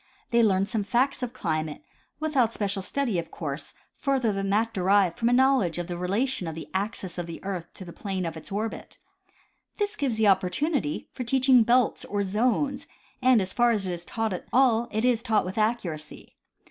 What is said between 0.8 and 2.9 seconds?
facts of climate without special